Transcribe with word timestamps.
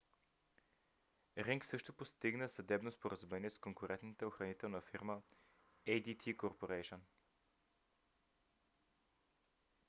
ринг 1.37 1.65
също 1.65 1.93
постигна 1.93 2.49
съдебно 2.49 2.91
споразумение 2.91 3.49
с 3.49 3.57
конкурентната 3.59 4.27
охранителна 4.27 4.81
фирма 4.81 5.21
adt 5.87 6.35
corporation 6.37 6.99